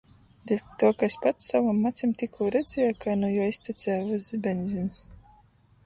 Deļtuo, 0.51 0.89
ka 1.01 1.05
es 1.11 1.17
pats 1.25 1.49
sovom 1.51 1.83
acim 1.91 2.15
tikū 2.23 2.49
redzieju, 2.57 2.99
kai 3.05 3.17
nu 3.23 3.31
juo 3.35 3.53
iztecēja 3.55 4.03
vyss 4.13 4.43
beņzins… 4.49 5.03